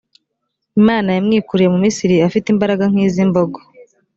imana 0.79 1.09
yamwikuriye 1.17 1.69
mu 1.73 1.79
misiri 1.85 2.15
afite 2.27 2.47
imbaraga 2.53 2.83
nk’iz’imbogo. 2.91 3.59